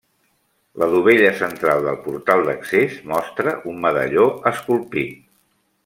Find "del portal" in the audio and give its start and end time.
1.89-2.43